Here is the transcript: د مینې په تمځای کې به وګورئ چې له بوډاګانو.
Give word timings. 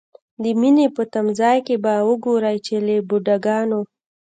د 0.43 0.45
مینې 0.59 0.87
په 0.95 1.03
تمځای 1.13 1.57
کې 1.67 1.75
به 1.83 1.93
وګورئ 2.07 2.57
چې 2.65 2.75
له 2.85 2.95
بوډاګانو. 3.09 3.81